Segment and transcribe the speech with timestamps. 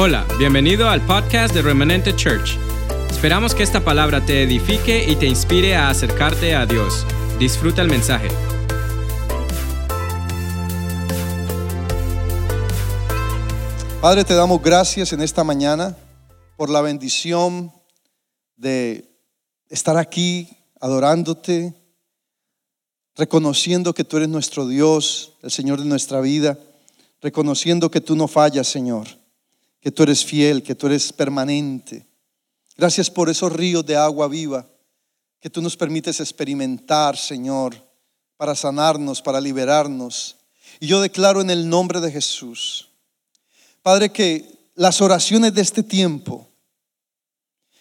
[0.00, 2.56] Hola, bienvenido al podcast de Remanente Church.
[3.10, 7.04] Esperamos que esta palabra te edifique y te inspire a acercarte a Dios.
[7.40, 8.28] Disfruta el mensaje.
[14.00, 15.96] Padre, te damos gracias en esta mañana
[16.56, 17.72] por la bendición
[18.54, 19.04] de
[19.68, 20.48] estar aquí
[20.80, 21.74] adorándote,
[23.16, 26.56] reconociendo que tú eres nuestro Dios, el Señor de nuestra vida,
[27.20, 29.17] reconociendo que tú no fallas, Señor,
[29.88, 32.06] que tú eres fiel, que tú eres permanente.
[32.76, 34.68] Gracias por esos ríos de agua viva
[35.40, 37.74] que tú nos permites experimentar, Señor,
[38.36, 40.36] para sanarnos, para liberarnos.
[40.78, 42.90] Y yo declaro en el nombre de Jesús,
[43.82, 46.46] Padre, que las oraciones de este tiempo,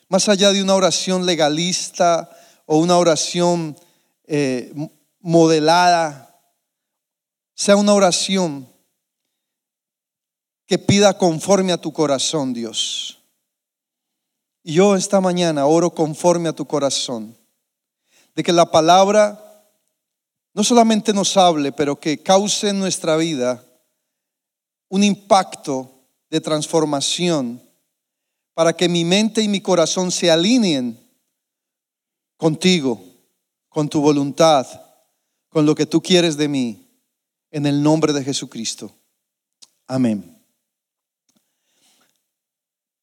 [0.07, 2.29] más allá de una oración legalista
[2.65, 3.75] o una oración
[4.27, 4.71] eh,
[5.19, 6.39] modelada,
[7.53, 8.65] sea una oración
[10.67, 13.19] que pida conforme a tu corazón, Dios.
[14.63, 17.35] Y yo esta mañana oro conforme a tu corazón,
[18.35, 19.41] de que la palabra
[20.53, 23.63] no solamente nos hable, pero que cause en nuestra vida
[24.89, 25.89] un impacto
[26.29, 27.61] de transformación
[28.53, 30.99] para que mi mente y mi corazón se alineen
[32.35, 33.01] contigo,
[33.69, 34.67] con tu voluntad,
[35.49, 36.87] con lo que tú quieres de mí,
[37.51, 38.91] en el nombre de Jesucristo.
[39.85, 40.36] Amén.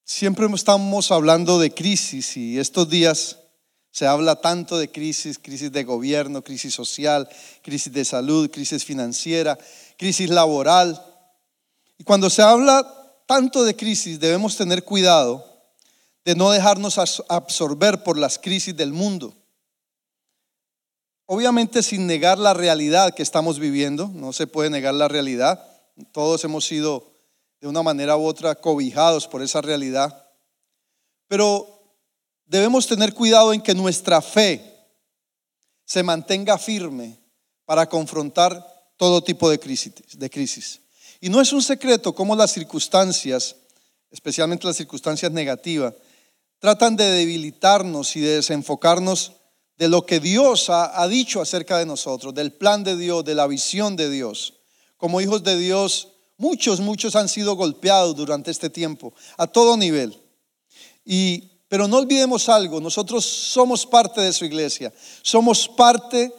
[0.07, 3.39] Siempre estamos hablando de crisis y estos días
[3.91, 7.27] se habla tanto de crisis, crisis de gobierno, crisis social,
[7.63, 9.59] crisis de salud, crisis financiera,
[9.97, 11.03] crisis laboral.
[11.97, 12.87] Y cuando se habla
[13.27, 15.43] tanto de crisis, debemos tener cuidado
[16.23, 19.35] de no dejarnos absorber por las crisis del mundo.
[21.25, 25.67] Obviamente sin negar la realidad que estamos viviendo, no se puede negar la realidad.
[26.13, 27.14] Todos hemos sido
[27.65, 30.29] de una manera u otra cobijados por esa realidad.
[31.29, 31.97] Pero
[32.45, 34.87] debemos tener cuidado en que nuestra fe
[35.87, 37.19] se mantenga firme
[37.65, 38.63] para confrontar
[38.99, 40.79] todo tipo de crisis, de crisis.
[41.23, 43.57] Y no es un secreto cómo las circunstancias,
[44.11, 45.95] especialmente las circunstancias negativas,
[46.59, 49.33] tratan de debilitarnos y de desenfocarnos
[49.79, 53.35] de lo que Dios ha, ha, dicho acerca de nosotros, del plan de Dios, de
[53.35, 54.53] la visión de Dios.
[54.99, 60.21] Como hijos de Dios Muchos, muchos han sido golpeados durante este tiempo, a todo nivel.
[61.05, 66.33] Y, pero no olvidemos algo, nosotros somos parte de su iglesia, somos parte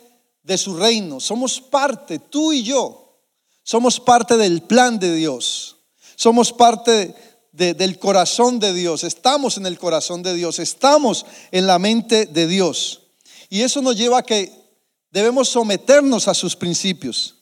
[0.44, 3.20] de su reino, somos parte, tú y yo,
[3.64, 5.78] somos parte del plan de Dios,
[6.16, 7.16] somos parte
[7.52, 12.48] del corazón de Dios, estamos en el corazón de Dios, estamos en la mente de
[12.48, 13.02] Dios.
[13.50, 14.52] Y eso nos lleva a que
[15.10, 17.36] debemos someternos a sus principios,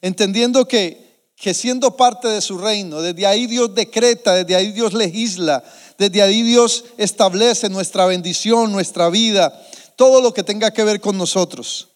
[0.00, 1.01] entendiendo que
[1.42, 5.64] que siendo parte de su reino, desde ahí Dios decreta, desde ahí Dios legisla,
[5.98, 9.52] desde ahí Dios establece nuestra bendición, nuestra vida,
[9.96, 11.88] todo lo que tenga que ver con nosotros.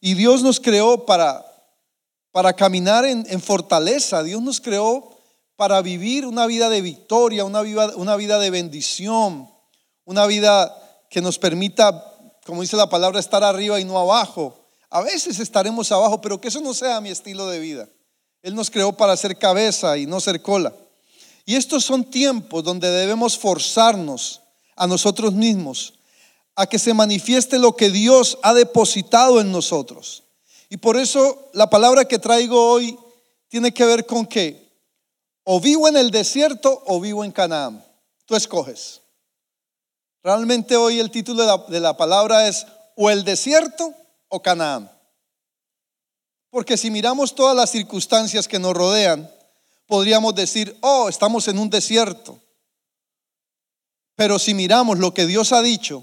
[0.00, 1.44] Y Dios nos creó para,
[2.30, 5.18] para caminar en, fortaleza, Dios nos creó
[5.56, 9.50] para vivir una vida de victoria, una vida, una vida de bendición,
[10.04, 10.72] una vida
[11.10, 12.04] que nos permita,
[12.44, 14.70] como dice la palabra, estar arriba y no abajo.
[14.90, 17.88] A veces estaremos abajo, pero que eso no sea mi estilo de vida.
[18.46, 20.72] Él nos creó para ser cabeza y no ser cola.
[21.44, 24.40] Y estos son tiempos donde debemos forzarnos
[24.76, 25.94] a nosotros mismos
[26.54, 30.22] a que se manifieste lo que Dios ha depositado en nosotros.
[30.68, 32.96] Y por eso la palabra que traigo hoy
[33.48, 34.70] tiene que ver con que
[35.42, 37.84] o vivo en el desierto o vivo en Canaán.
[38.26, 39.00] Tú escoges.
[40.22, 42.64] Realmente hoy el título de la, de la palabra es
[42.94, 43.92] o el desierto
[44.28, 44.95] o Canaán.
[46.56, 49.30] Porque si miramos todas las circunstancias que nos rodean,
[49.86, 52.40] podríamos decir, oh, estamos en un desierto.
[54.14, 56.02] Pero si miramos lo que Dios ha dicho,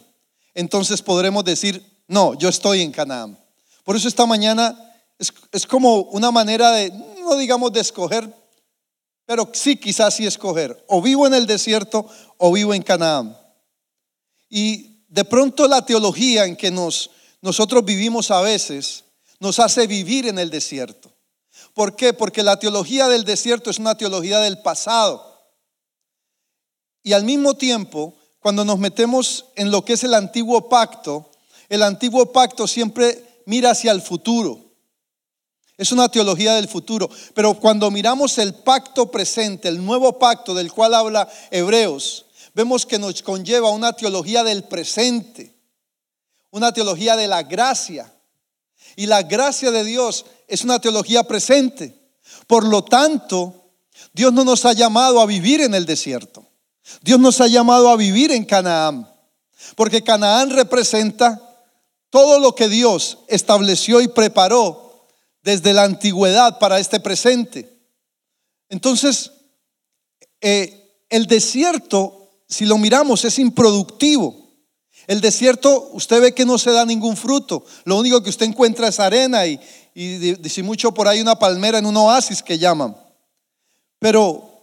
[0.53, 3.35] entonces podremos decir, no, yo estoy en Canaán.
[3.83, 4.77] Por eso esta mañana
[5.17, 8.31] es, como una manera de, no digamos de escoger,
[9.25, 10.85] pero sí quizás sí escoger.
[10.87, 12.07] O vivo en el desierto
[12.37, 13.35] o vivo en Canaán.
[14.51, 17.09] Y de pronto la teología en que nos,
[17.41, 19.03] nosotros vivimos a veces
[19.43, 21.11] nos hace vivir en el desierto.
[21.73, 22.13] ¿Por qué?
[22.13, 25.37] Porque la teología del desierto es una teología del pasado.
[27.03, 31.29] Y al mismo tiempo, cuando nos metemos en lo que es el antiguo pacto,
[31.67, 34.61] el antiguo pacto siempre mira hacia el futuro.
[35.77, 37.09] Es una teología del futuro.
[37.33, 42.97] Pero cuando miramos el pacto presente, el nuevo pacto del cual habla Hebreos, vemos que
[42.97, 45.53] nos conlleva una teología del presente,
[46.49, 48.09] una teología de la gracia,
[48.95, 51.97] y la gracia de Dios es una teología presente.
[52.47, 53.71] Por lo tanto,
[54.13, 56.45] Dios no nos ha llamado a vivir en el desierto.
[57.01, 59.09] Dios nos ha llamado a vivir en Canaán.
[59.75, 61.41] Porque Canaán representa
[62.09, 65.07] todo lo que Dios estableció y preparó
[65.41, 67.73] desde la antigüedad para este presente.
[68.69, 69.31] Entonces,
[70.41, 74.42] eh, el desierto, si lo miramos, es improductivo.
[75.07, 77.65] El desierto, usted ve que no se da ningún fruto.
[77.83, 79.59] Lo único que usted encuentra es arena y,
[79.93, 82.95] y si mucho por ahí una palmera en un oasis que llaman.
[83.99, 84.53] Pero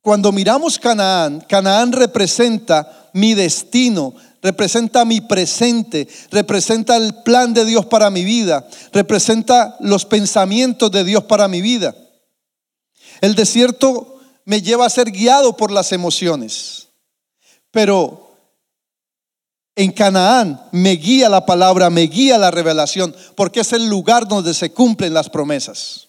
[0.00, 7.86] cuando miramos Canaán, Canaán representa mi destino, representa mi presente, representa el plan de Dios
[7.86, 11.94] para mi vida, representa los pensamientos de Dios para mi vida.
[13.20, 16.88] El desierto me lleva a ser guiado por las emociones,
[17.70, 18.27] pero
[19.78, 24.52] en Canaán me guía la palabra, me guía la revelación, porque es el lugar donde
[24.52, 26.08] se cumplen las promesas.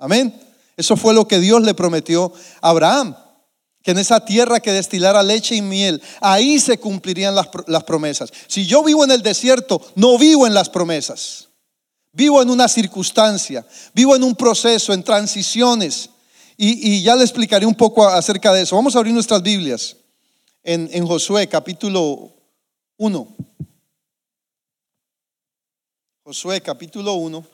[0.00, 0.34] Amén.
[0.76, 3.14] Eso fue lo que Dios le prometió a Abraham,
[3.84, 8.32] que en esa tierra que destilara leche y miel, ahí se cumplirían las, promesas.
[8.48, 11.50] Si yo vivo en el desierto, no vivo en las promesas.
[12.12, 13.64] Vivo en una circunstancia,
[13.94, 16.10] vivo en un proceso, en transiciones.
[16.56, 18.74] Y, ya le explicaré un poco acerca de eso.
[18.74, 19.96] Vamos a abrir nuestras Biblias
[20.64, 22.41] en, en Josué capítulo
[22.96, 23.36] 1.
[26.24, 27.44] Josué capítulo 1.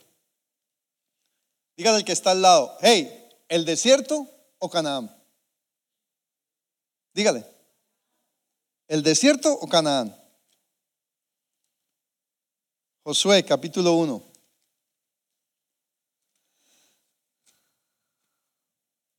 [1.77, 5.15] Dígale al que está al lado, hey, ¿el desierto o Canaán?
[7.15, 7.45] Dígale,
[8.89, 10.15] ¿el desierto o Canaán?
[13.05, 14.23] Josué capítulo 1.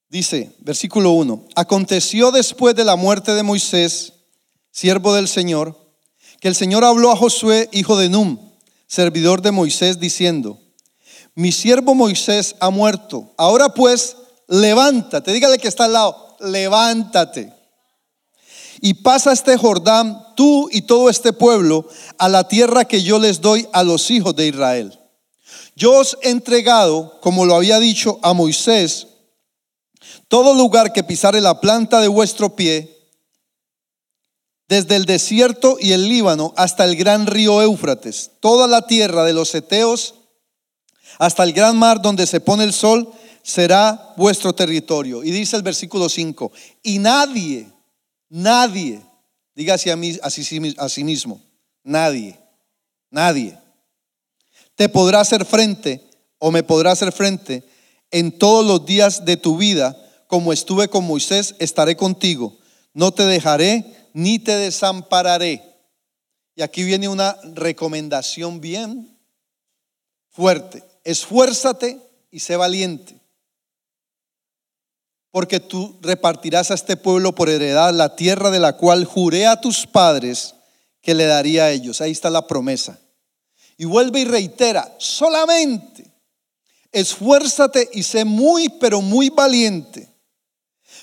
[0.09, 4.13] Dice, versículo 1, aconteció después de la muerte de Moisés,
[4.71, 5.88] siervo del Señor,
[6.39, 8.37] que el Señor habló a Josué, hijo de Num,
[8.87, 10.59] servidor de Moisés, diciendo,
[11.35, 13.33] mi siervo Moisés ha muerto.
[13.37, 17.53] Ahora pues, levántate, dígale que está al lado, levántate.
[18.81, 21.87] Y pasa este Jordán, tú y todo este pueblo,
[22.17, 24.99] a la tierra que yo les doy a los hijos de Israel.
[25.75, 29.07] Yo os he entregado, como lo había dicho a Moisés,
[30.27, 32.98] todo lugar que pisare la planta de vuestro pie,
[34.69, 39.33] desde el desierto y el Líbano hasta el gran río Éufrates, toda la tierra de
[39.33, 40.13] los Eteos
[41.17, 43.11] hasta el gran mar donde se pone el sol,
[43.41, 45.23] será vuestro territorio.
[45.23, 46.51] Y dice el versículo 5,
[46.83, 47.67] y nadie,
[48.29, 49.01] nadie,
[49.55, 50.29] diga así a, mí, a
[50.87, 51.41] sí mismo,
[51.83, 52.39] nadie,
[53.09, 53.57] nadie,
[54.75, 56.07] te podrá hacer frente
[56.37, 57.63] o me podrá hacer frente
[58.11, 62.55] en todos los días de tu vida, como estuve con Moisés, estaré contigo.
[62.93, 65.63] No te dejaré ni te desampararé.
[66.55, 69.17] Y aquí viene una recomendación bien
[70.29, 70.83] fuerte.
[71.03, 71.99] Esfuérzate
[72.31, 73.19] y sé valiente,
[75.31, 79.59] porque tú repartirás a este pueblo por heredad la tierra de la cual juré a
[79.59, 80.55] tus padres
[81.01, 82.01] que le daría a ellos.
[82.01, 82.99] Ahí está la promesa.
[83.77, 86.09] Y vuelve y reitera, solamente
[86.91, 90.09] esfuérzate y sé muy, pero muy valiente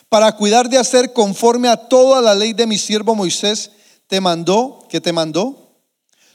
[0.08, 3.70] para cuidar de hacer conforme a toda la ley de mi siervo Moisés
[4.06, 5.72] te mandó, que te mandó.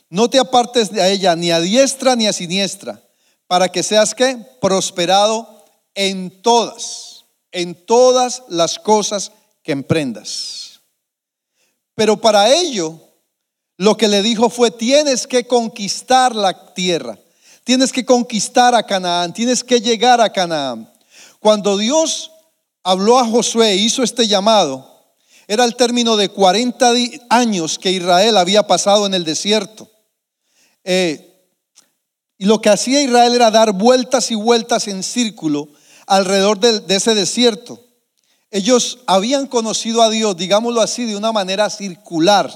[0.10, 3.02] No te apartes de ella ni a diestra ni a siniestra,
[3.48, 5.64] para que seas que prosperado
[5.96, 9.32] en todas, en todas las cosas
[9.64, 10.82] que emprendas.
[11.96, 13.00] Pero para ello,
[13.78, 17.18] lo que le dijo fue, tienes que conquistar la tierra,
[17.64, 20.92] tienes que conquistar a Canaán, tienes que llegar a Canaán.
[21.40, 22.32] Cuando Dios
[22.84, 24.92] habló a Josué, hizo este llamado,
[25.48, 26.94] era el término de 40
[27.30, 29.90] años que Israel había pasado en el desierto.
[30.84, 31.28] Eh,
[32.38, 35.70] y lo que hacía Israel era dar vueltas y vueltas en círculo
[36.08, 37.80] alrededor de, ese desierto.
[38.50, 42.50] Ellos habían conocido a Dios, digámoslo así, de una manera circular.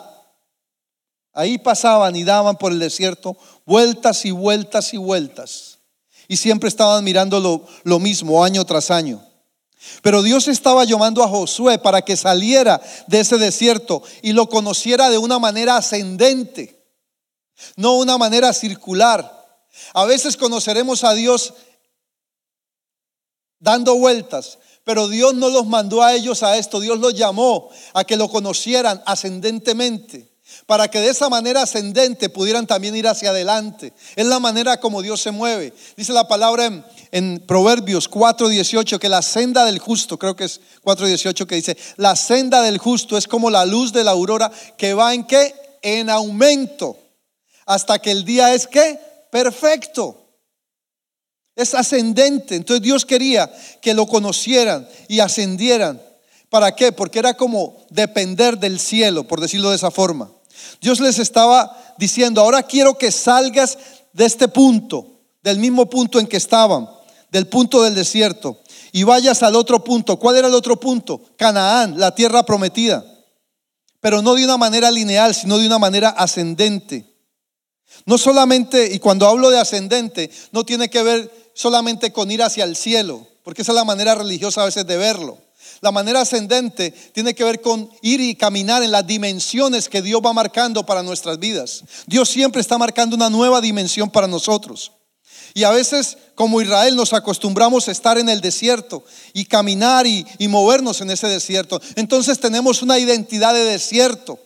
[1.33, 5.79] Ahí pasaban y daban por el desierto vueltas y vueltas y vueltas.
[6.27, 9.21] Y siempre estaban mirando lo, lo mismo año tras año.
[10.01, 15.09] Pero Dios estaba llamando a Josué para que saliera de ese desierto y lo conociera
[15.09, 16.85] de una manera ascendente,
[17.75, 19.31] no una manera circular.
[19.93, 21.53] A veces conoceremos a Dios
[23.59, 28.03] dando vueltas, pero Dios no los mandó a ellos a esto, Dios los llamó a
[28.03, 30.34] que lo conocieran ascendentemente
[30.65, 33.93] para que de esa manera ascendente pudieran también ir hacia adelante.
[34.15, 35.73] Es la manera como Dios se mueve.
[35.95, 41.45] Dice la palabra en, Proverbios 4:18 que la senda del justo, creo que es 4:18
[41.45, 45.13] que dice, la senda del justo es como la luz de la aurora que va
[45.13, 45.53] en qué?
[45.83, 46.97] En aumento,
[47.67, 48.99] hasta que el día es qué?
[49.31, 50.23] Perfecto.
[51.55, 52.55] Es ascendente.
[52.55, 56.01] Entonces Dios quería que lo conocieran y ascendieran.
[56.49, 56.91] ¿Para qué?
[56.91, 60.34] Porque era como depender del cielo, por decirlo de esa forma.
[60.81, 63.77] Dios les estaba diciendo, ahora quiero que salgas
[64.13, 66.89] de este punto, del mismo punto en que estaban,
[67.31, 68.59] del punto del desierto,
[68.91, 70.17] y vayas al otro punto.
[70.17, 71.21] ¿Cuál era el otro punto?
[71.37, 73.03] Canaán, la tierra prometida.
[73.99, 77.13] Pero no de una manera lineal, sino de una manera ascendente.
[78.05, 82.63] No solamente, y cuando hablo de ascendente, no tiene que ver solamente con ir hacia
[82.63, 85.37] el cielo, porque esa es la manera religiosa a veces de verlo.
[85.81, 90.21] La manera ascendente tiene que ver con ir y caminar en las dimensiones que Dios
[90.25, 91.83] va marcando para nuestras vidas.
[92.07, 94.91] Dios siempre está marcando una nueva dimensión para nosotros.
[95.53, 100.25] Y a veces, como Israel, nos acostumbramos a estar en el desierto y caminar y,
[100.37, 101.79] y movernos en ese desierto.
[101.95, 104.37] Entonces tenemos una identidad de desierto.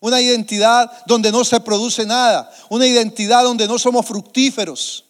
[0.00, 2.50] Una identidad donde no se produce nada.
[2.68, 5.04] Una identidad donde no somos fructíferos.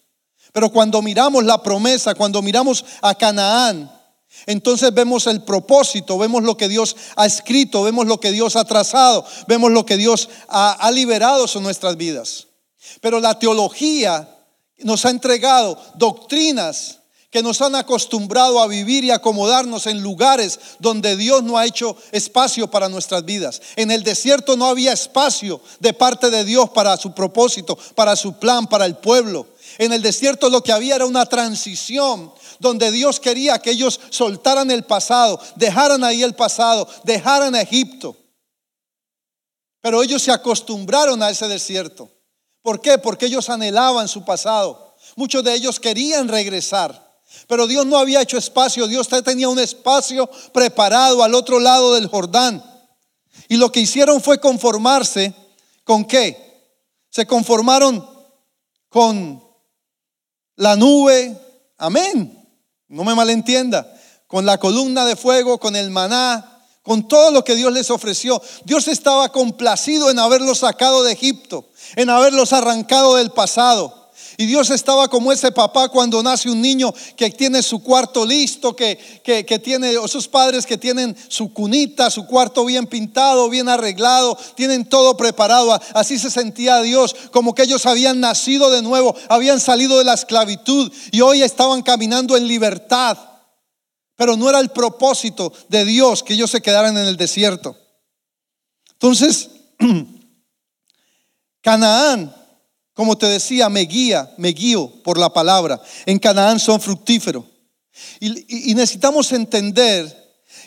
[0.52, 3.90] Pero cuando miramos la promesa, cuando miramos a Canaán,
[4.46, 8.64] entonces vemos el propósito, vemos lo que Dios ha escrito, vemos lo que Dios ha
[8.64, 12.46] trazado, vemos lo que Dios ha, liberado sobre nuestras vidas.
[13.00, 14.28] Pero la teología
[14.78, 16.98] nos ha entregado doctrinas
[17.30, 21.96] que nos han acostumbrado a vivir y acomodarnos en lugares donde Dios no ha hecho
[22.10, 23.62] espacio para nuestras vidas.
[23.76, 28.32] En el desierto no había espacio de parte de Dios para su propósito, para su
[28.32, 29.46] plan, para el pueblo.
[29.78, 34.70] En el desierto lo que había era una transición donde Dios quería que ellos soltaran
[34.70, 38.16] el pasado, dejaran ahí el pasado, dejaran Egipto.
[39.80, 42.10] Pero ellos se acostumbraron a ese desierto.
[42.62, 42.98] ¿Por qué?
[42.98, 44.94] Porque ellos anhelaban su pasado.
[45.16, 47.10] Muchos de ellos querían regresar.
[47.46, 52.08] Pero Dios no había hecho espacio, Dios tenía un espacio preparado al otro lado del
[52.08, 52.62] Jordán.
[53.48, 55.34] Y lo que hicieron fue conformarse
[55.84, 56.78] con qué?
[57.08, 58.08] Se conformaron
[58.88, 59.42] con
[60.60, 61.36] la nube,
[61.78, 62.36] amén.
[62.88, 63.90] No me malentienda,
[64.26, 68.40] con la columna de fuego, con el maná, con todo lo que Dios les ofreció.
[68.64, 73.99] Dios estaba complacido en haberlos sacado de Egipto, en haberlos arrancado del pasado.
[74.40, 78.74] Y Dios estaba como ese papá cuando nace un niño que tiene su cuarto listo,
[78.74, 83.68] que, que, tiene, o sus padres que tienen su cunita, su cuarto bien pintado, bien
[83.68, 85.78] arreglado, tienen todo preparado.
[85.92, 90.14] Así se sentía Dios, como que ellos habían nacido de nuevo, habían salido de la
[90.14, 93.18] esclavitud y hoy estaban caminando en libertad.
[94.16, 97.76] Pero no era el propósito de Dios que ellos se quedaran en el desierto.
[98.92, 99.50] Entonces,
[101.60, 102.39] Canaán
[102.94, 105.80] como te decía, me guía, me guío por la palabra.
[106.06, 107.44] En Canaán son fructíferos.
[108.18, 110.16] Y, necesitamos entender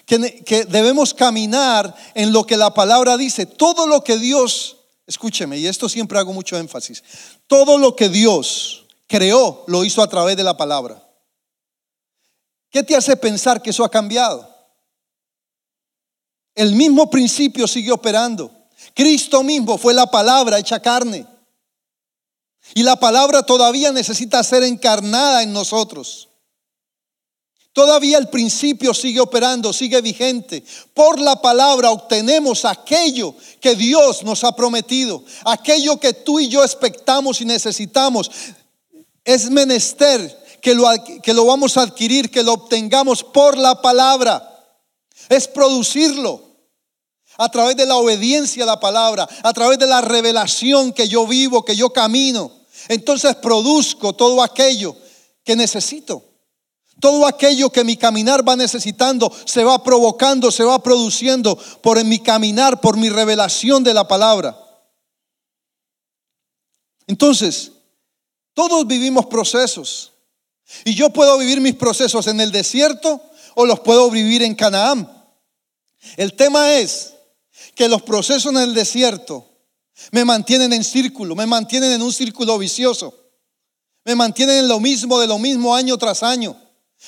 [0.06, 3.46] que, que debemos caminar en lo que la palabra dice.
[3.46, 4.78] Todo lo que Dios,
[5.08, 7.04] escúcheme, y esto siempre hago mucho énfasis,
[7.48, 11.04] todo lo que Dios creó lo hizo a través de la palabra.
[12.70, 14.50] ¿Qué te hace pensar que eso ha cambiado?
[16.56, 18.52] El mismo principio sigue operando.
[18.94, 21.26] Cristo mismo fue la palabra hecha carne.
[22.74, 26.30] Y la palabra todavía necesita ser encarnada en nosotros.
[27.74, 30.64] Todavía el principio sigue operando, sigue vigente.
[30.94, 36.64] Por la palabra obtenemos aquello que Dios nos ha prometido, aquello que tú y yo
[36.64, 38.30] expectamos y necesitamos.
[39.26, 40.86] Es menester que lo,
[41.24, 44.50] que lo vamos a adquirir, que lo obtengamos por la palabra.
[45.30, 46.53] Es producirlo
[47.38, 51.26] a través de la obediencia a la palabra, a través de la revelación que yo
[51.28, 52.52] vivo, que yo camino.
[52.88, 54.96] Entonces produzco todo aquello
[55.44, 56.24] que necesito.
[57.00, 62.20] Todo aquello que mi caminar va necesitando se va provocando, se va produciendo por mi
[62.20, 64.58] caminar, por mi revelación de la palabra.
[67.08, 67.72] Entonces,
[68.54, 70.14] todos vivimos procesos.
[70.86, 73.22] Y yo puedo vivir mis procesos en el desierto
[73.56, 75.12] o los puedo vivir en Canaán.
[76.16, 77.13] El tema es
[77.76, 79.46] que los procesos en el desierto
[80.12, 83.14] me mantienen en círculo, me mantienen en un círculo vicioso,
[84.06, 86.58] me mantienen en lo mismo, de lo mismo año tras año.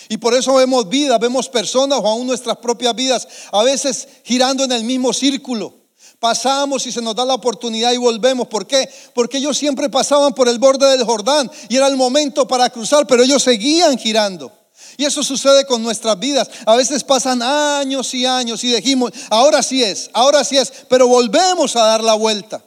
[0.10, 4.64] Y por eso vemos vidas, vemos personas o aún nuestras propias vidas, a veces girando
[4.64, 5.74] en el mismo círculo.
[6.20, 8.48] Pasamos y se nos da la oportunidad y volvemos.
[8.48, 8.90] ¿Por qué?
[9.14, 13.06] Porque ellos siempre pasaban por el borde del Jordán y era el momento para cruzar,
[13.08, 14.52] pero ellos seguían girando.
[14.98, 16.50] Y eso sucede con nuestras vidas.
[16.66, 21.08] A veces pasan años y años y dijimos, ahora sí es, ahora sí es, pero
[21.08, 22.64] volvemos a dar la vuelta.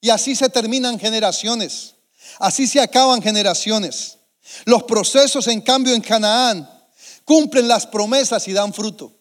[0.00, 1.94] Y así se terminan generaciones.
[2.38, 4.18] Así se acaban generaciones.
[4.64, 6.68] Los procesos, en cambio, en Canaán
[7.24, 9.19] cumplen las promesas y dan fruto.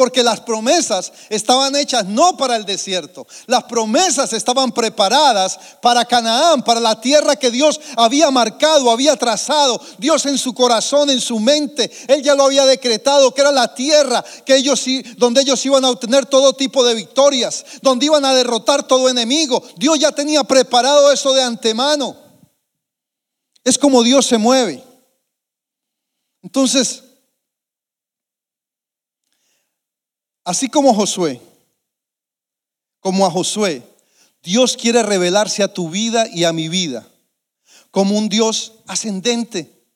[0.00, 3.26] Porque las promesas estaban hechas no para el desierto.
[3.44, 9.78] Las promesas estaban preparadas para Canaán, para la tierra que Dios había marcado, había trazado.
[9.98, 13.74] Dios en su corazón, en su mente, Él ya lo había decretado, que era la
[13.74, 14.86] tierra que ellos,
[15.18, 19.62] donde ellos iban a obtener todo tipo de victorias, donde iban a derrotar todo enemigo.
[19.76, 22.16] Dios ya tenía preparado eso de antemano.
[23.62, 24.82] Es como Dios se mueve.
[26.42, 27.02] Entonces,
[30.50, 31.40] Así como Josué,
[32.98, 33.84] como a Josué,
[34.42, 37.06] Dios quiere revelarse a tu vida y a mi vida
[37.92, 39.86] como un Dios ascendente,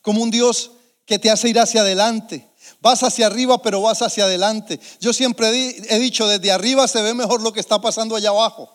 [0.00, 0.70] como un Dios
[1.04, 2.48] que te hace ir hacia adelante.
[2.80, 4.80] Vas hacia arriba, pero vas hacia adelante.
[5.02, 8.72] Yo siempre he dicho, desde arriba se ve mejor lo que está pasando allá abajo.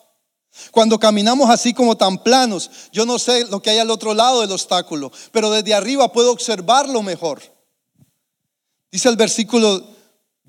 [0.70, 4.42] Cuando caminamos así como tan planos, yo no sé lo que hay al otro lado
[4.42, 7.42] del obstáculo, pero desde arriba puedo observarlo mejor.
[8.92, 9.98] Dice el versículo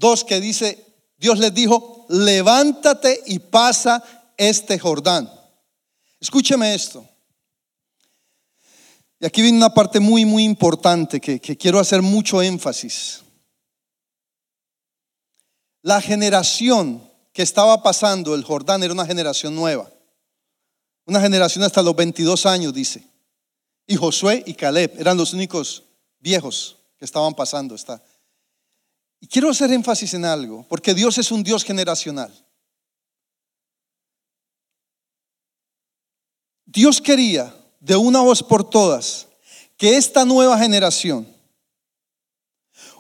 [0.02, 0.84] Dos que dice,
[1.16, 4.04] Dios les dijo, levántate y pasa
[4.36, 5.32] este Jordán.
[6.20, 7.08] Escúcheme esto.
[9.20, 13.22] Y aquí viene una parte muy, muy importante que, que quiero hacer mucho énfasis.
[15.84, 19.88] La generación que estaba pasando el Jordán era una generación nueva.
[21.06, 23.04] Una generación hasta los 22 años, dice.
[23.86, 25.84] Y Josué y Caleb eran los únicos
[26.20, 28.02] viejos que estaban pasando esta,
[29.22, 32.34] y quiero hacer énfasis en algo, porque Dios es un Dios generacional.
[36.66, 39.28] Dios quería de una voz por todas
[39.78, 41.28] que esta nueva generación,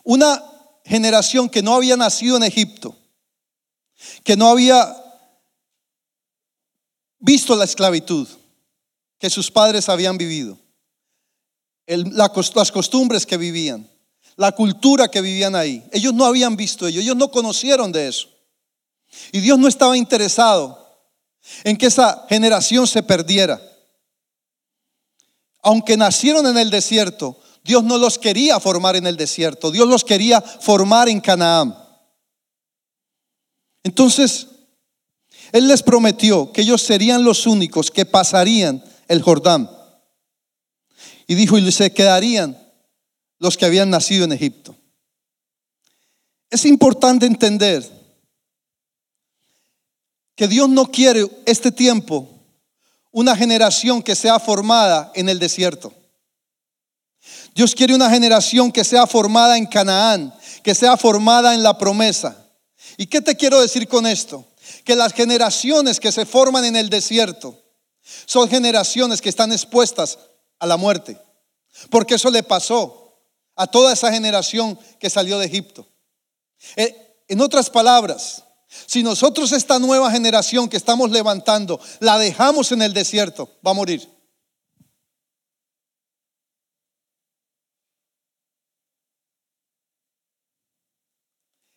[0.03, 0.43] una
[0.85, 2.95] generación que no había nacido en Egipto,
[4.23, 4.95] que no había
[7.17, 8.27] visto la esclavitud
[9.17, 10.59] que sus padres habían vivido,
[11.87, 13.89] las costumbres que vivían,
[14.35, 15.83] la cultura que vivían ahí.
[15.91, 18.29] Ellos no habían visto ello, ellos no conocieron de eso.
[19.31, 20.81] Y Dios no estaba interesado
[21.63, 23.61] en que esa generación se perdiera.
[25.63, 30.03] Aunque nacieron en el desierto, Dios no los quería formar en el desierto, Dios los
[30.03, 31.77] quería formar en Canaán.
[33.83, 34.47] Entonces,
[35.51, 39.69] Él les prometió que ellos serían los únicos que pasarían el Jordán.
[41.27, 42.60] Y dijo, y se quedarían
[43.41, 44.75] los que habían nacido en Egipto.
[46.51, 47.83] Es importante entender
[50.35, 52.29] que Dios no quiere este tiempo
[53.09, 55.91] una generación que sea formada en el desierto.
[57.55, 62.45] Dios quiere una generación que sea formada en Canaán, que sea formada en la promesa.
[62.95, 64.45] ¿Y qué te quiero decir con esto?
[64.85, 67.59] Que las generaciones que se forman en el desierto
[68.27, 70.19] son generaciones que están expuestas
[70.59, 71.17] a la muerte.
[71.89, 73.00] Porque eso le pasó
[73.55, 75.87] a toda esa generación que salió de Egipto.
[76.75, 82.81] Eh, en otras palabras, si nosotros esta nueva generación que estamos levantando la dejamos en
[82.81, 84.07] el desierto, va a morir.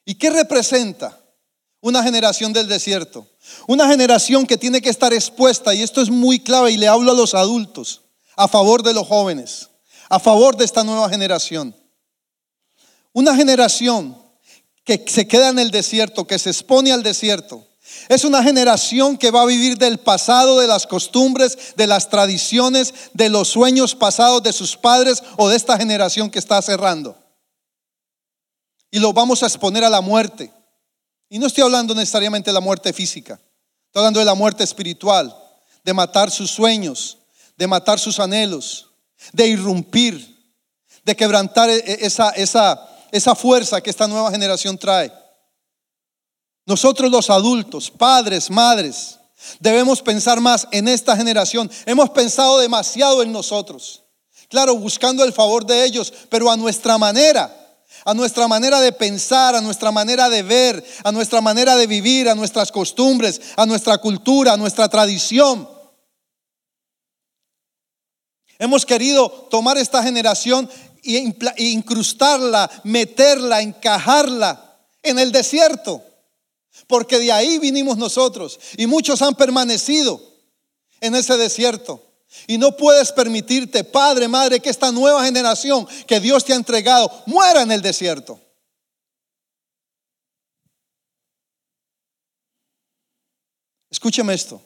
[0.04, 1.18] ¿Y qué representa
[1.80, 3.26] una generación del desierto?
[3.66, 7.12] Una generación que tiene que estar expuesta, y esto es muy clave, y le hablo
[7.12, 8.02] a los adultos,
[8.36, 9.70] a favor de los jóvenes
[10.14, 11.74] a favor de esta nueva generación.
[13.12, 14.16] Una generación
[14.84, 17.66] que se queda en el desierto, que se expone al desierto.
[18.08, 22.94] Es una generación que va a vivir del pasado, de las costumbres, de las tradiciones,
[23.12, 27.18] de los sueños pasados de sus padres o de esta generación que está cerrando.
[28.92, 30.52] Y lo vamos a exponer a la muerte.
[31.28, 33.40] Y no estoy hablando necesariamente de la muerte física,
[33.86, 35.36] estoy hablando de la muerte espiritual,
[35.82, 37.18] de matar sus sueños,
[37.56, 38.93] de matar sus anhelos,
[39.32, 40.34] de irrumpir,
[41.04, 45.12] de quebrantar e, e, esa, esa, esa fuerza que esta nueva generación trae.
[46.66, 49.18] Nosotros los adultos, padres, madres,
[49.60, 51.70] debemos pensar más en esta generación.
[51.84, 54.02] Hemos pensado demasiado en nosotros.
[54.48, 57.54] Claro, buscando el favor de ellos, pero a nuestra manera,
[58.04, 62.28] a nuestra manera de pensar, a nuestra manera de ver, a nuestra manera de vivir,
[62.28, 65.68] a nuestras costumbres, a nuestra cultura, a nuestra tradición.
[68.64, 70.70] Hemos querido tomar esta generación
[71.02, 76.02] e incrustarla, meterla, encajarla en el desierto.
[76.86, 78.58] Porque de ahí vinimos nosotros.
[78.78, 80.18] Y muchos han permanecido
[81.02, 82.02] en ese desierto.
[82.46, 87.12] Y no puedes permitirte, padre, madre, que esta nueva generación que Dios te ha entregado
[87.26, 88.40] muera en el desierto.
[93.90, 94.62] Escúcheme esto.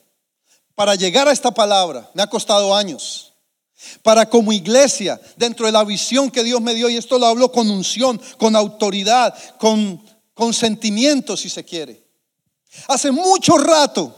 [0.77, 3.28] Para llegar a esta palabra me ha costado años.
[4.03, 7.53] Para como iglesia, dentro de la visión que Dios me dio, y esto lo hablo
[7.53, 10.03] con unción, con autoridad, con,
[10.53, 12.05] sentimiento si se quiere.
[12.89, 14.15] Hace mucho rato,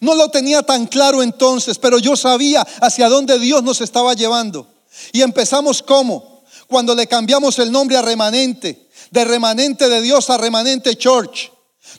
[0.00, 4.66] no lo tenía tan claro entonces, pero yo sabía hacia dónde Dios nos estaba llevando.
[5.12, 10.38] Y empezamos como, cuando le cambiamos el nombre a remanente, de remanente de Dios a
[10.38, 11.50] remanente church,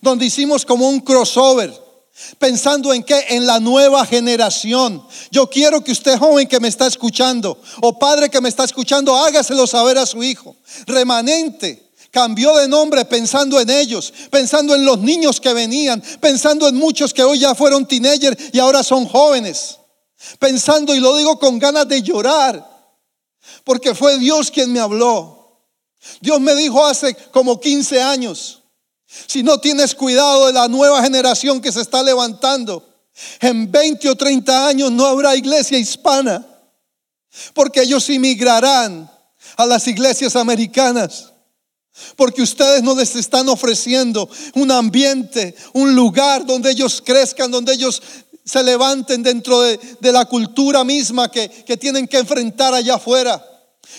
[0.02, 1.83] donde hicimos como un crossover
[2.38, 3.26] Pensando en qué?
[3.30, 5.06] En la nueva generación.
[5.32, 9.16] Yo quiero que usted joven que me está escuchando o padre que me está escuchando,
[9.16, 10.56] hágaselo saber a su hijo.
[10.86, 16.76] Remanente cambió de nombre pensando en ellos, pensando en los niños que venían, pensando en
[16.76, 19.80] muchos que hoy ya fueron teenagers y ahora son jóvenes.
[20.38, 22.64] Pensando, y lo digo con ganas de llorar,
[23.64, 25.68] porque fue Dios quien me habló.
[26.22, 28.63] Dios me dijo hace como 15 años,
[29.28, 32.88] si no tienes cuidado de la nueva generación que se está levantando,
[33.40, 36.46] en 20 o 30 años no habrá iglesia hispana,
[37.54, 39.10] porque ellos inmigrarán
[39.58, 41.30] a las iglesias americanas.
[42.16, 48.02] Porque ustedes no les están ofreciendo un ambiente, un lugar donde ellos crezcan, donde ellos
[48.44, 49.80] se levanten dentro de,
[50.12, 53.44] la cultura misma que, que tienen que enfrentar allá afuera.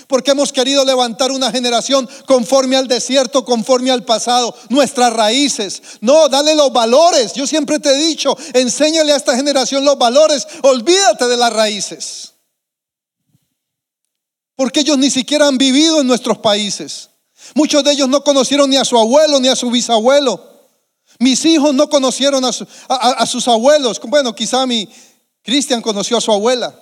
[0.06, 5.82] Porque hemos querido levantar una generación conforme al desierto, conforme al pasado, nuestras raíces.
[6.00, 7.32] No, dale los valores.
[7.34, 10.46] Yo siempre te he dicho, enséñale a esta generación los valores.
[10.62, 12.32] Olvídate de las raíces.
[14.56, 17.10] Porque ellos ni siquiera han vivido en nuestros países.
[17.54, 20.54] Muchos de ellos no conocieron ni a su abuelo ni a su bisabuelo.
[21.18, 24.00] Mis hijos no conocieron a, sus abuelos.
[24.04, 24.88] Bueno, quizá mi
[25.42, 26.74] Cristian conoció a su abuela.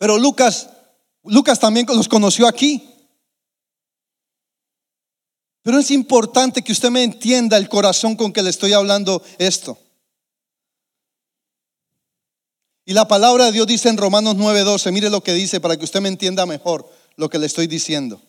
[0.00, 0.70] Pero Lucas,
[1.24, 2.82] Lucas también los conoció aquí.
[5.60, 9.76] Pero es importante que usted me entienda el corazón con que le estoy hablando esto.
[12.86, 15.84] Y la palabra de Dios dice en Romanos 9:12, mire lo que dice para que
[15.84, 18.22] usted me entienda mejor lo que le estoy diciendo.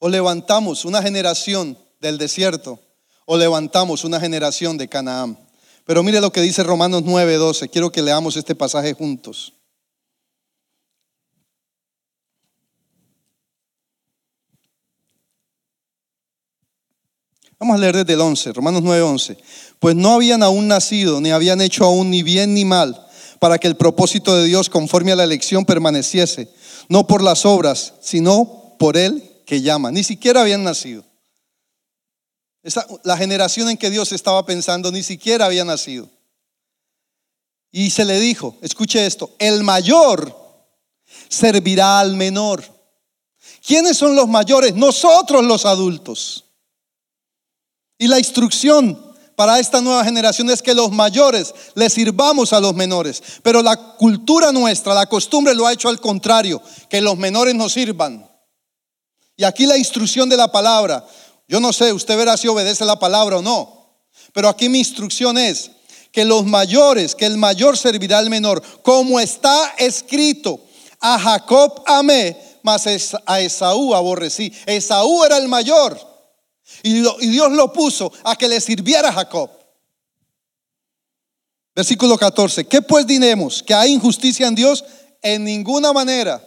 [0.00, 2.80] O levantamos una generación del desierto
[3.26, 5.38] o levantamos una generación de Canaán.
[5.84, 7.70] Pero mire lo que dice Romanos 9:12.
[7.70, 9.52] Quiero que leamos este pasaje juntos.
[17.58, 19.36] Vamos a leer desde el 11, Romanos 9, 11.
[19.80, 23.04] Pues no habían aún nacido, ni habían hecho aún ni bien ni mal,
[23.40, 26.48] para que el propósito de Dios conforme a la elección permaneciese,
[26.88, 29.90] no por las obras, sino por Él que llama.
[29.90, 31.04] Ni siquiera habían nacido.
[33.02, 36.08] la generación en que Dios estaba pensando ni siquiera había nacido.
[37.72, 40.34] Y se le dijo, escuche esto, el mayor
[41.28, 42.62] servirá al menor.
[43.66, 44.74] ¿Quiénes son los mayores?
[44.74, 46.44] Nosotros los adultos.
[47.98, 52.74] Y la instrucción para esta nueva generación es que los mayores le sirvamos a los
[52.74, 53.22] menores.
[53.42, 57.72] Pero la cultura nuestra, la costumbre lo ha hecho al contrario, que los menores nos
[57.72, 58.28] sirvan.
[59.36, 61.06] Y aquí la instrucción de la palabra,
[61.46, 64.00] yo no sé, usted verá si obedece la palabra o no,
[64.32, 65.70] pero aquí mi instrucción es
[66.10, 70.60] que los mayores, que el mayor servirá al menor, como está escrito,
[71.00, 72.86] a Jacob amé, mas
[73.24, 74.52] a Esaú aborrecí.
[74.66, 76.07] Esaú era el mayor.
[76.82, 79.50] Y, Dios lo puso a que le sirviera a Jacob.
[81.74, 82.66] Versículo 14.
[82.66, 83.62] ¿Qué pues diremos?
[83.62, 84.84] ¿Que hay injusticia en Dios?
[85.22, 86.42] En ninguna manera.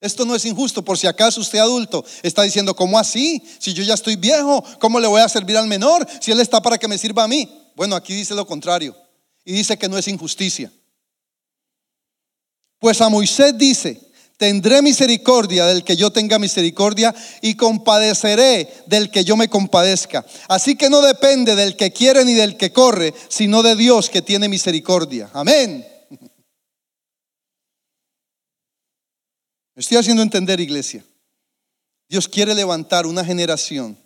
[0.00, 0.84] Esto no es injusto.
[0.84, 3.42] Por si acaso usted adulto está diciendo, ¿cómo así?
[3.58, 6.06] Si yo ya estoy viejo, ¿cómo le voy a servir al menor?
[6.20, 7.48] Si él está para que me sirva a mí.
[7.74, 8.96] Bueno, aquí dice lo contrario.
[9.44, 10.72] Y dice que no es injusticia.
[12.78, 14.00] Pues a Moisés dice,
[14.38, 20.24] Tendré misericordia del que yo tenga misericordia y compadeceré del que yo me compadezca.
[20.48, 24.22] Así que no depende del que quiere ni del que corre, sino de Dios que
[24.22, 25.28] tiene misericordia.
[25.32, 25.84] Amén.
[29.74, 31.04] Me estoy haciendo entender, iglesia.
[32.08, 33.98] Dios quiere levantar una generación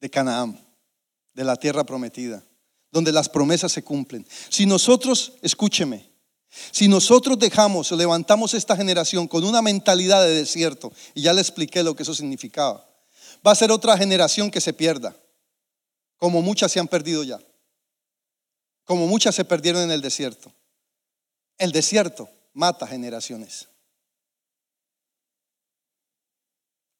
[0.00, 0.64] de Canaán,
[1.34, 2.44] de la tierra prometida,
[2.92, 4.24] donde las promesas se cumplen.
[4.48, 6.08] Si nosotros, escúcheme,
[6.50, 11.82] si nosotros dejamos levantamos esta generación con una mentalidad de desierto, y ya le expliqué
[11.82, 12.88] lo que eso significaba,
[13.46, 15.14] va a ser otra generación que se pierda,
[16.16, 17.38] como muchas se han perdido ya,
[18.84, 20.52] como muchas se perdieron en el desierto.
[21.58, 23.68] El desierto mata generaciones.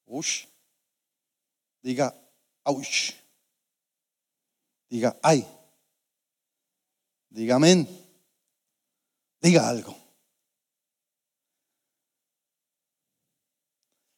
[0.05, 0.45] Ush.
[1.81, 2.13] Diga,
[2.63, 3.13] aush.
[4.89, 5.47] Diga, ay.
[7.29, 8.08] Diga, amén.
[9.41, 9.95] Diga algo.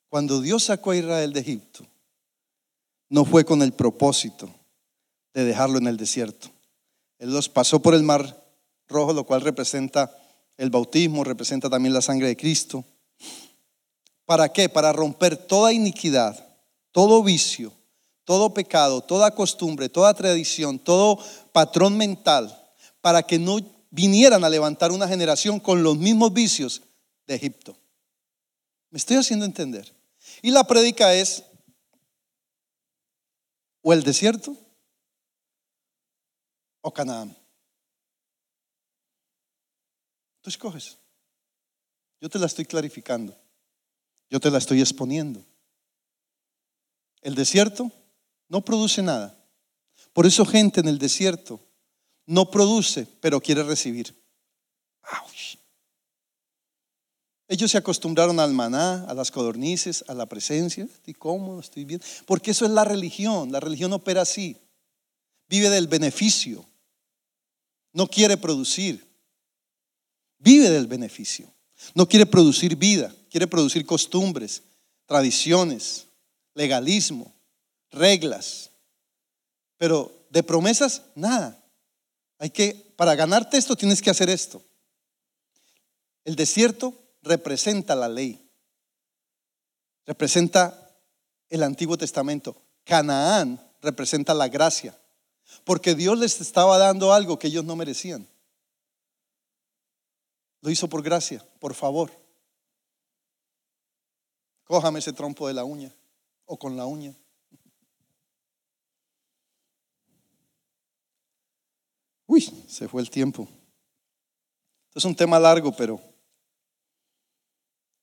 [0.10, 1.86] Cuando Dios sacó a Israel de Egipto,
[3.10, 4.54] no fue con el propósito
[5.34, 6.50] de dejarlo en el desierto.
[7.20, 8.44] Él los pasó por el mar
[8.88, 10.12] rojo, lo cual representa
[10.58, 12.84] el bautismo, representa también la sangre de Cristo,
[14.32, 14.70] ¿Para qué?
[14.70, 16.42] Para romper toda iniquidad,
[16.94, 17.74] todo vicio,
[18.24, 21.20] todo pecado, toda costumbre, toda tradición, todo
[21.52, 22.58] patrón mental,
[23.02, 23.60] para que no
[23.92, 26.82] vinieran a levantar una generación con los mismos vicios
[27.28, 27.78] de Egipto.
[28.90, 29.94] ¿Me estoy haciendo entender?
[30.42, 31.44] Y la prédica es
[33.82, 34.56] o el desierto
[36.82, 37.36] o Canaán.
[40.42, 40.98] Tú escoges.
[42.20, 43.38] Yo te la estoy clarificando.
[44.30, 45.44] Yo te la estoy exponiendo.
[47.22, 47.92] El desierto
[48.48, 49.38] no produce nada.
[50.14, 51.60] Por eso gente en el desierto
[52.32, 54.16] no produce, pero quiere recibir.
[57.50, 60.86] Ellos se acostumbraron al maná, a las codornices, a la presencia.
[60.86, 62.02] Estoy cómodo, estoy bien.
[62.26, 63.52] Porque eso es la religión.
[63.52, 64.56] La religión opera así.
[65.50, 66.66] Vive del beneficio.
[67.92, 69.06] No quiere producir.
[70.40, 71.54] Vive del beneficio.
[71.94, 73.14] No quiere producir vida.
[73.30, 74.64] Quiere producir costumbres,
[75.06, 76.08] tradiciones,
[76.54, 77.34] legalismo,
[77.92, 78.72] reglas.
[79.78, 81.61] Pero de promesas, nada.
[82.42, 84.64] Hay que, para ganarte esto tienes que hacer esto.
[86.26, 88.50] El desierto representa la ley.
[90.08, 90.90] Representa
[91.50, 92.60] el Antiguo Testamento.
[92.84, 95.00] Canaán representa la gracia.
[95.64, 98.28] Porque Dios les estaba dando algo que ellos no merecían.
[100.62, 102.12] Lo hizo por gracia, por favor.
[104.64, 105.94] Cójame ese trompo de la uña
[106.46, 107.16] o con la uña.
[112.32, 113.46] Uy, se fue el tiempo.
[114.96, 116.02] es un tema largo, pero...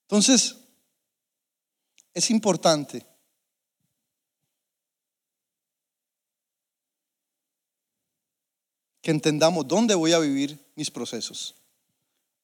[0.02, 0.54] Entonces,
[2.12, 3.06] es importante
[9.00, 11.54] que entendamos dónde voy a vivir mis procesos,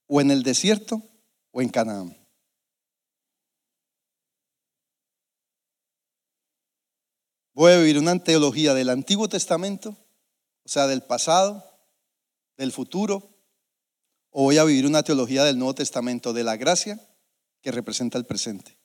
[0.06, 1.02] o en el desierto
[1.50, 2.16] o en Canaán.
[7.52, 9.90] Voy a vivir una teología del Antiguo Testamento,
[10.64, 11.73] o sea, del pasado,
[12.56, 13.34] del futuro
[14.30, 17.00] o voy a vivir una teología del Nuevo Testamento de la gracia
[17.62, 18.76] que representa el presente.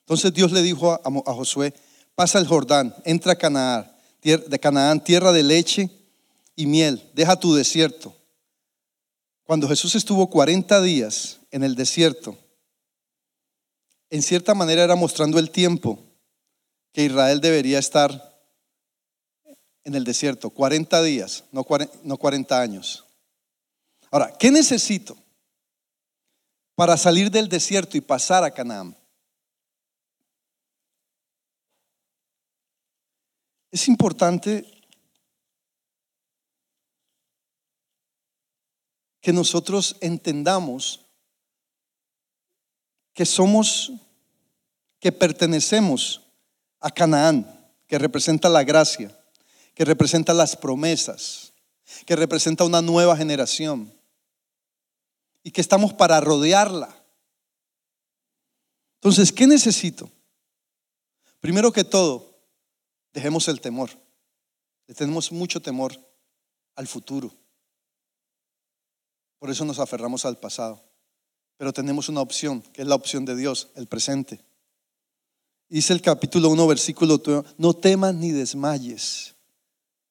[0.00, 1.74] Entonces Dios le dijo a, Josué,
[2.14, 5.90] pasa el Jordán, entra a Canaán, de Canaán, tierra de leche
[6.54, 8.14] y miel, deja tu desierto.
[9.44, 12.36] Cuando Jesús estuvo 40 días en el desierto,
[14.10, 15.98] en cierta manera era mostrando el tiempo
[16.92, 18.35] que Israel debería estar
[19.86, 23.06] en el desierto, 40 días, no 40, años.
[24.10, 25.16] Ahora, ¿qué necesito
[26.74, 28.96] para salir del desierto y pasar a Canaán?
[33.70, 34.66] Es importante
[39.20, 41.06] que nosotros entendamos
[43.14, 43.92] que somos,
[44.98, 46.22] que pertenecemos
[46.80, 49.16] a Canaán, que representa la gracia
[49.76, 51.52] que representa las promesas,
[52.06, 53.92] que representa una nueva generación
[55.42, 57.04] y que estamos para rodearla.
[58.94, 60.10] Entonces, ¿qué necesito?
[61.40, 62.38] Primero que todo,
[63.12, 63.90] dejemos el temor.
[64.96, 65.92] Tenemos mucho temor
[66.74, 67.30] al futuro.
[69.38, 70.82] Por eso nos aferramos al pasado.
[71.58, 74.40] Pero tenemos una opción, que es la opción de Dios, el presente.
[75.68, 79.35] Dice el capítulo 1, versículo 2, no temas ni desmayes.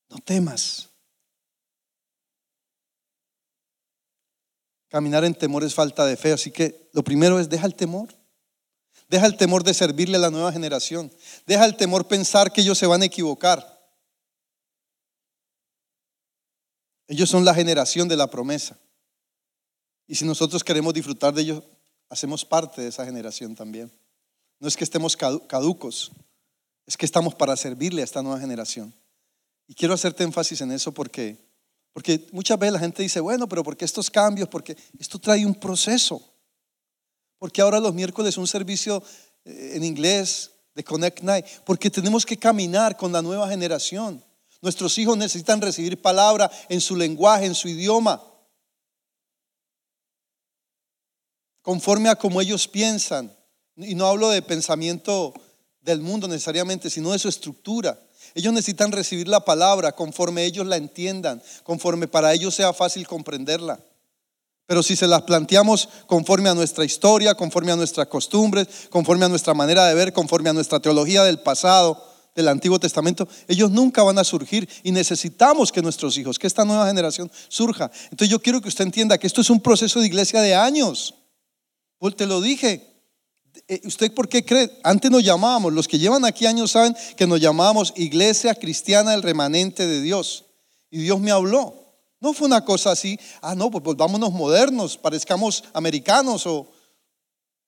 [0.10, 0.90] No temas.
[4.88, 8.14] Caminar en temor es falta de fe, así que lo primero es deja el temor.
[9.10, 11.12] Deja el temor de servirle a la nueva generación.
[11.46, 13.76] Deja el temor pensar que ellos se van a equivocar.
[17.08, 18.80] Ellos son la generación de la promesa.
[20.08, 21.64] Y si nosotros queremos disfrutar de ellos,
[22.10, 23.92] hacemos parte de esa generación también.
[24.60, 26.12] No es que estemos caducos,
[26.86, 28.94] es que estamos para servirle a esta nueva generación.
[29.68, 31.38] Y quiero hacerte énfasis en eso porque,
[31.94, 34.48] porque muchas veces la gente dice, bueno, pero ¿por qué estos cambios?
[34.50, 36.22] Porque esto trae un proceso.
[37.40, 39.04] Porque ahora los miércoles un servicio
[39.44, 41.46] eh, en inglés de Connect Night.
[41.66, 44.24] Porque tenemos que caminar con la nueva generación.
[44.62, 48.22] Nuestros hijos necesitan recibir palabra en su lenguaje, en su idioma.
[51.62, 53.36] Conforme a como ellos piensan.
[53.78, 55.34] Y no hablo de pensamiento
[55.82, 58.00] del mundo necesariamente, sino de su estructura.
[58.36, 63.80] Ellos necesitan recibir la palabra conforme ellos la entiendan, conforme para ellos sea fácil comprenderla.
[64.68, 69.30] Pero si se las planteamos conforme a nuestra historia, conforme a nuestras costumbres, conforme a
[69.30, 74.04] nuestra manera de ver, conforme a nuestra teología del pasado, del Antiguo Testamento, ellos nunca
[74.04, 77.90] van a surgir y necesitamos que nuestros hijos, que esta nueva generación surja.
[78.12, 81.16] Entonces yo quiero que usted entienda que esto es un proceso de iglesia de años.
[81.98, 82.95] Pues te lo dije.
[83.68, 84.70] Eh, ¿Usted por qué cree?
[84.84, 89.24] Antes nos llamábamos, los que llevan aquí años saben que nos llamábamos Iglesia Cristiana del
[89.24, 90.46] Remanente de Dios.
[90.92, 91.74] Y Dios me habló.
[92.20, 96.72] No fue una cosa así, ah, no, pues volvámonos modernos, parezcamos americanos o,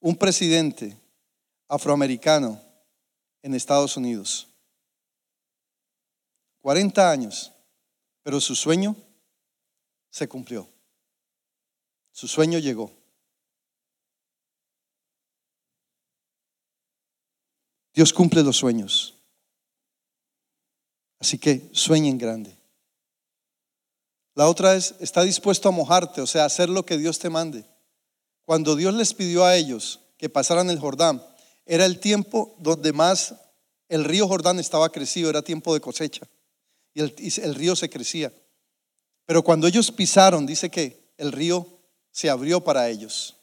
[0.00, 1.01] un presidente
[1.72, 2.60] afroamericano
[3.40, 4.46] en Estados Unidos.
[6.60, 7.50] 40 años,
[8.22, 8.94] pero su sueño
[10.10, 10.68] se cumplió.
[12.10, 12.92] Su sueño llegó.
[17.94, 19.14] Dios cumple los sueños.
[21.20, 22.54] Así que sueñen grande.
[24.34, 27.64] La otra es, está dispuesto a mojarte, o sea, hacer lo que Dios te mande.
[28.44, 31.31] Cuando Dios les pidió a ellos que pasaran el Jordán,
[31.66, 33.34] era el tiempo donde más
[33.88, 36.26] el río Jordán estaba crecido, era tiempo de cosecha.
[36.94, 38.32] Y el, río se crecía.
[39.26, 41.66] Pero cuando ellos pisaron, dice que el río
[42.10, 43.36] se abrió para ellos.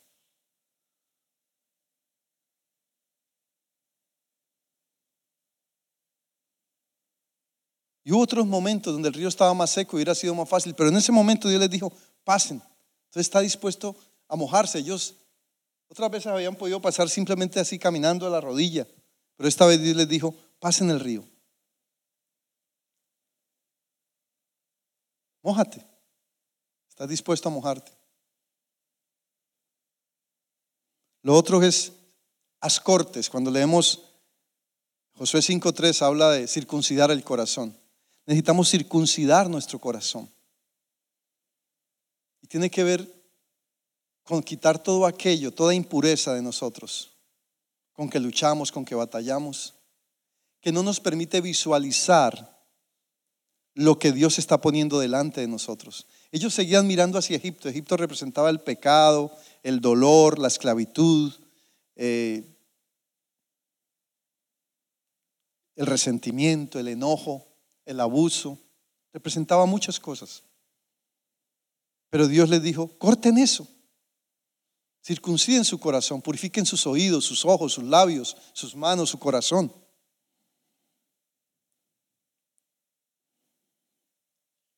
[8.04, 10.74] Y hubo otros momentos donde el río estaba más seco y hubiera sido más fácil,
[10.74, 12.62] pero en ese momento Dios les dijo, pasen.
[13.06, 13.96] Entonces está dispuesto
[14.28, 14.80] a mojarse.
[14.80, 15.16] Ellos
[15.90, 18.88] otras veces habían podido pasar simplemente así caminando a la rodilla,
[19.36, 21.26] pero esta vez les dijo, pasen el río.
[25.42, 25.86] Mójate.
[26.90, 27.92] Estás dispuesto a mojarte.
[31.22, 31.94] Lo otro es,
[32.60, 33.30] haz cortes.
[33.30, 34.10] Cuando leemos
[35.20, 37.78] Josué 5.3 habla de circuncidar el corazón.
[38.26, 40.32] Necesitamos circuncidar nuestro corazón.
[42.42, 43.19] Y tiene que ver
[44.30, 47.18] con quitar todo aquello, toda impureza de nosotros,
[47.94, 49.74] con que luchamos, con que batallamos,
[50.62, 52.64] que no nos permite visualizar
[53.74, 56.06] lo que Dios está poniendo delante de nosotros.
[56.32, 57.70] Ellos seguían mirando hacia Egipto.
[57.70, 61.34] Egipto representaba el pecado, el dolor, la esclavitud,
[61.96, 62.56] eh,
[65.76, 67.48] el resentimiento, el enojo,
[67.84, 68.60] el abuso.
[69.12, 70.44] Representaba muchas cosas.
[72.12, 73.68] Pero Dios les dijo, corten eso.
[75.10, 79.74] Circunciden su corazón, purifiquen sus oídos, sus ojos, sus labios, sus manos, su corazón.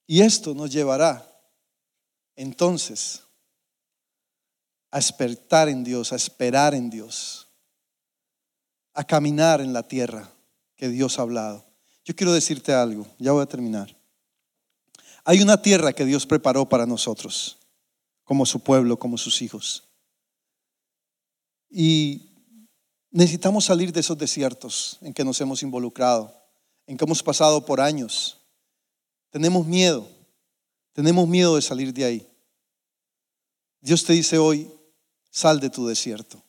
[0.08, 1.30] Y esto nos llevará
[2.38, 3.24] entonces
[4.89, 7.50] a despertar en Dios, a esperar en Dios,
[8.94, 10.32] a caminar en la tierra
[10.78, 11.65] que Dios ha hablado.
[12.06, 13.94] Yo quiero decirte algo, ya voy a terminar.
[15.26, 17.58] Hay una tierra que Dios preparó para nosotros,
[18.24, 19.91] como su pueblo, como sus hijos.
[21.72, 22.30] Y
[23.09, 26.36] necesitamos salir de esos desiertos en que nos hemos involucrado,
[26.86, 28.38] en que hemos pasado por años.
[29.30, 30.07] Tenemos miedo,
[30.91, 32.28] tenemos miedo de salir de ahí.
[33.80, 34.69] Dios te dice hoy,
[35.32, 36.43] sal de tu desierto,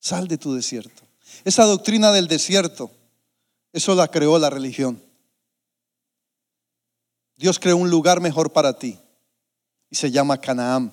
[0.00, 1.04] sal de tu desierto.
[1.44, 2.90] Esa doctrina del desierto,
[3.72, 5.00] eso la creó la religión.
[7.36, 8.98] Dios creó un lugar mejor para ti
[9.88, 10.92] y se llama Canaán,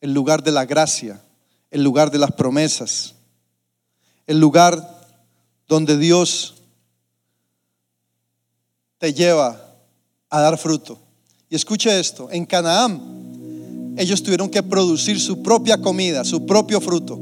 [0.00, 1.24] el lugar de la gracia,
[1.74, 3.14] el lugar de las promesas,
[4.28, 5.08] el lugar
[5.66, 6.54] donde Dios
[8.98, 9.60] te lleva
[10.30, 10.96] a dar fruto.
[11.50, 17.20] Y escuche esto, en Canaán ellos tuvieron que producir su propia comida, su propio fruto,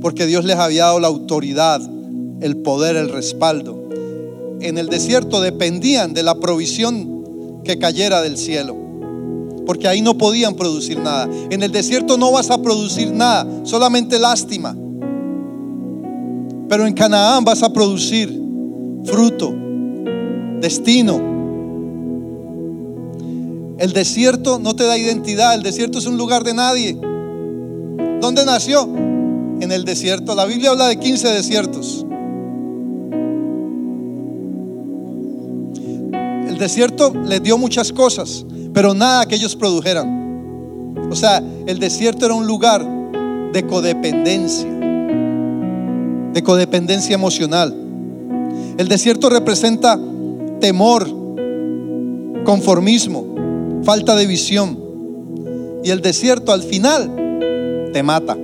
[0.00, 1.80] porque Dios les había dado la autoridad,
[2.40, 3.88] el poder, el respaldo.
[4.60, 8.76] En el desierto dependían de la provisión que cayera del cielo,
[9.66, 11.28] porque ahí no podían producir nada.
[11.50, 14.76] En el desierto no vas a producir nada, solamente lástima.
[16.68, 18.28] Pero en Canaán vas a producir
[19.04, 19.54] fruto,
[20.60, 21.36] destino,
[23.78, 26.94] el desierto no te da identidad, el desierto es un lugar de nadie.
[28.20, 28.88] ¿Dónde nació?
[29.60, 30.34] En el desierto.
[30.34, 32.06] La Biblia habla de 15 desiertos.
[36.48, 38.46] El desierto les dio muchas cosas,
[38.76, 40.98] pero nada que ellos produjeran.
[41.10, 42.86] O sea, el desierto era un lugar
[43.50, 44.68] de codependencia,
[46.34, 47.74] de codependencia emocional.
[48.76, 49.98] El desierto representa
[50.60, 51.08] temor,
[52.44, 54.78] conformismo, falta de visión.
[55.82, 58.36] Y el desierto al final te mata.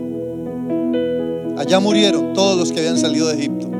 [1.58, 3.70] Allá murieron todos los que habían salido de Egipto.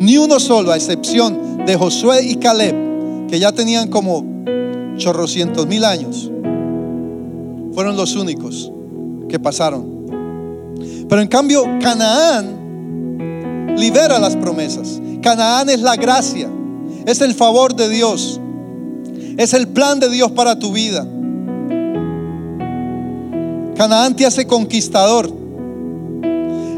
[0.00, 4.33] Ni uno solo, a excepción de Josué y Caleb, que ya tenían como
[4.96, 6.30] chorrocientos mil años.
[7.72, 8.70] Fueron los únicos
[9.28, 9.94] que pasaron.
[11.08, 15.00] Pero en cambio, Canaán libera las promesas.
[15.22, 16.48] Canaán es la gracia,
[17.06, 18.40] es el favor de Dios.
[19.36, 21.06] Es el plan de Dios para tu vida.
[23.76, 25.28] Canaán te hace conquistador.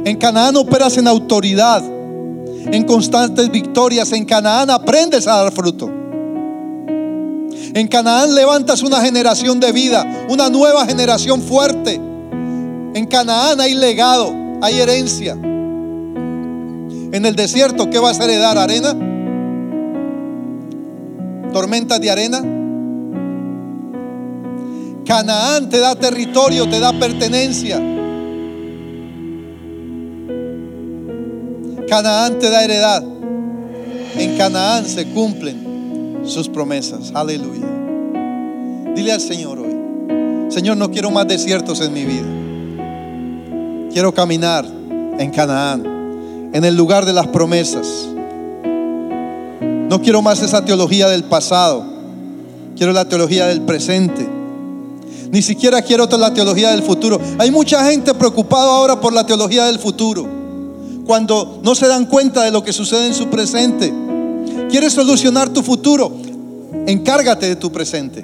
[0.04, 4.12] En Canaán operas en autoridad, en constantes victorias.
[4.12, 6.05] En Canaán aprendes a dar fruto.
[7.76, 11.96] En Canaán levantas una generación de vida, una nueva generación fuerte.
[11.96, 15.34] En Canaán hay legado, hay herencia.
[15.34, 18.56] En el desierto, ¿qué vas a heredar?
[18.56, 18.96] ¿Arena?
[21.52, 22.42] tormentas de arena.
[25.04, 27.76] Canaán te da territorio, te da pertenencia.
[31.86, 33.04] Canaán te da heredad.
[34.16, 35.65] En Canaán se cumplen
[36.26, 37.12] sus promesas.
[37.14, 37.66] Aleluya.
[38.94, 43.90] Dile al Señor hoy, Señor, no quiero más desiertos en mi vida.
[43.92, 44.64] Quiero caminar
[45.18, 48.08] en Canaán, en el lugar de las promesas.
[49.88, 51.84] No quiero más esa teología del pasado.
[52.76, 54.28] Quiero la teología del presente.
[55.30, 57.20] Ni siquiera quiero otra la teología del futuro.
[57.38, 60.26] Hay mucha gente preocupada ahora por la teología del futuro.
[61.06, 63.92] Cuando no se dan cuenta de lo que sucede en su presente.
[64.70, 66.12] ¿Quieres solucionar tu futuro?
[66.86, 68.20] Encárgate de tu presente.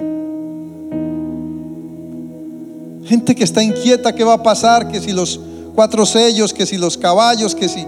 [3.05, 4.87] Gente que está inquieta, ¿qué va a pasar?
[4.87, 5.39] Que si los
[5.75, 7.85] cuatro sellos, que si los caballos, que si...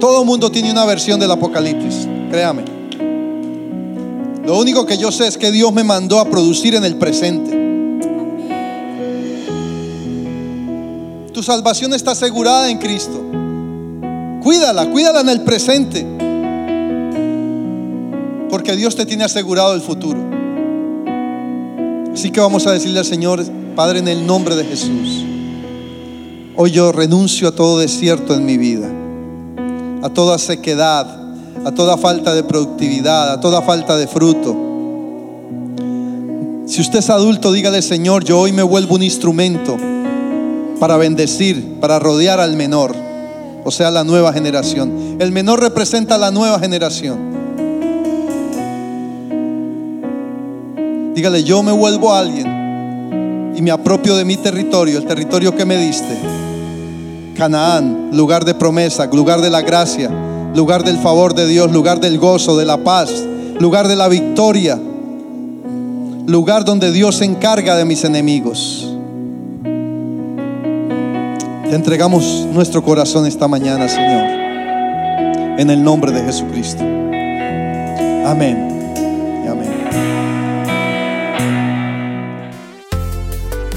[0.00, 2.64] Todo el mundo tiene una versión del Apocalipsis, créame.
[4.44, 7.62] Lo único que yo sé es que Dios me mandó a producir en el presente.
[11.32, 13.41] Tu salvación está asegurada en Cristo.
[14.42, 16.06] Cuídala, cuídala en el presente.
[18.50, 20.20] Porque Dios te tiene asegurado el futuro.
[22.12, 23.42] Así que vamos a decirle al Señor,
[23.74, 25.24] Padre, en el nombre de Jesús.
[26.56, 28.90] Hoy yo renuncio a todo desierto en mi vida
[30.02, 31.06] a toda sequedad,
[31.64, 34.56] a toda falta de productividad, a toda falta de fruto.
[36.66, 39.76] Si usted es adulto, dígale, Señor, yo hoy me vuelvo un instrumento
[40.80, 42.96] para bendecir, para rodear al menor,
[43.64, 45.16] o sea, la nueva generación.
[45.18, 47.32] El menor representa la nueva generación.
[51.14, 55.64] Dígale, yo me vuelvo a alguien y me apropio de mi territorio, el territorio que
[55.64, 56.16] me diste
[57.34, 60.10] Canaán, lugar de promesa, lugar de la gracia,
[60.54, 63.10] lugar del favor de Dios, lugar del gozo, de la paz,
[63.58, 64.78] lugar de la victoria,
[66.26, 68.91] lugar donde Dios se encarga de mis enemigos.
[71.72, 76.82] Te entregamos nuestro corazón esta mañana, Señor, en el nombre de Jesucristo.
[78.26, 78.68] Amén.
[79.48, 79.70] amén.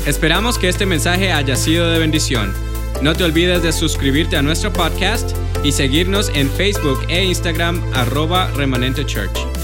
[0.05, 2.53] Esperamos que este mensaje haya sido de bendición.
[3.01, 5.31] No te olvides de suscribirte a nuestro podcast
[5.63, 9.54] y seguirnos en Facebook e Instagram arroba remanente church.